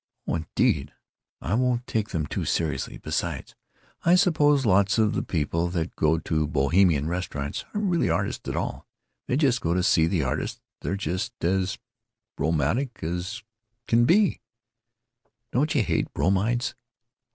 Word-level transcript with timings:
"Oh, 0.27 0.33
indeed, 0.33 0.93
I 1.41 1.53
won't 1.53 1.85
take 1.85 2.09
them 2.09 2.25
too 2.25 2.43
seriously. 2.43 2.97
Besides, 2.97 3.53
I 4.03 4.15
suppose 4.15 4.65
lots 4.65 4.97
of 4.97 5.13
the 5.13 5.21
people 5.21 5.67
that 5.69 5.95
go 5.95 6.17
to 6.17 6.47
Bohemian 6.47 7.07
restaurants 7.07 7.65
aren't 7.71 7.91
really 7.91 8.09
artists 8.09 8.49
at 8.49 8.55
all; 8.55 8.87
they 9.27 9.37
just 9.37 9.61
go 9.61 9.75
to 9.75 9.83
see 9.83 10.07
the 10.07 10.23
artists; 10.23 10.59
they're 10.79 10.95
just 10.97 11.33
as 11.45 11.77
bromidic 12.35 13.03
as 13.03 13.43
can 13.87 14.05
be——Don't 14.05 15.75
you 15.75 15.83
hate 15.83 16.11
bromides? 16.15 16.73